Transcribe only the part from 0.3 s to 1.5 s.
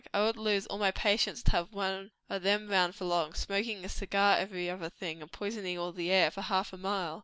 lose all my patience